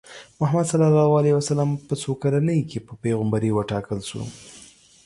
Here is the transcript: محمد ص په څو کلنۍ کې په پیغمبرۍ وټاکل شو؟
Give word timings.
محمد 0.39 0.65
ص 0.71 0.73
په 1.87 1.93
څو 2.01 2.11
کلنۍ 2.21 2.59
کې 2.69 2.79
په 2.87 2.93
پیغمبرۍ 3.03 3.51
وټاکل 3.53 3.99
شو؟ 4.09 4.21